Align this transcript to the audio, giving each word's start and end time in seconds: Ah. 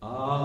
Ah. 0.00 0.37